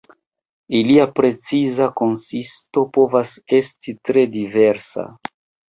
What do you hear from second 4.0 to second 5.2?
tre diversa.